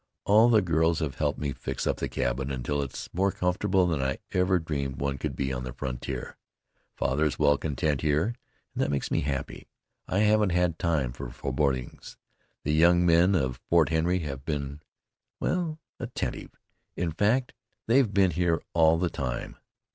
All 0.25 0.49
the 0.49 0.63
girls 0.63 0.97
have 0.97 1.19
helped 1.19 1.37
me 1.37 1.53
fix 1.53 1.85
up 1.85 1.97
the 1.97 2.09
cabin 2.09 2.49
until 2.49 2.81
it's 2.81 3.07
more 3.13 3.31
comfortable 3.31 3.85
than 3.85 4.01
I 4.01 4.17
ever 4.31 4.57
dreamed 4.57 4.99
one 4.99 5.19
could 5.19 5.35
be 5.35 5.53
on 5.53 5.63
the 5.63 5.73
frontier. 5.73 6.37
Father 6.95 7.23
is 7.25 7.37
well 7.37 7.55
content 7.55 8.01
here, 8.01 8.33
and 8.73 8.77
that 8.81 8.89
makes 8.89 9.11
me 9.11 9.21
happy. 9.21 9.67
I 10.07 10.21
haven't 10.21 10.53
had 10.53 10.79
time 10.79 11.11
for 11.11 11.29
forebodings. 11.29 12.17
The 12.63 12.73
young 12.73 13.05
men 13.05 13.35
of 13.35 13.61
Fort 13.69 13.89
Henry 13.89 14.21
have 14.21 14.43
been 14.43 14.81
well, 15.39 15.77
attentive; 15.99 16.49
in 16.95 17.11
fact, 17.11 17.53
they've 17.85 18.11
been 18.11 18.31
here 18.31 18.59
all 18.73 18.97
the 18.97 19.09
time." 19.11 19.55